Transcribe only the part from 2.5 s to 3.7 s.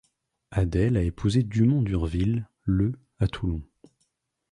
le à Toulon.